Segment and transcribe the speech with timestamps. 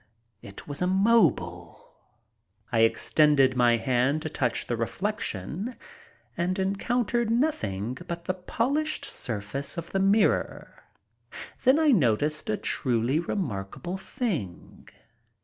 [0.41, 1.93] It was immobile!
[2.71, 5.75] I extended my hand to touch the reflection
[6.35, 10.85] and encountered nothing but the polished surface of the mirror.
[11.63, 14.89] Then I noticed a truly remarkable thing.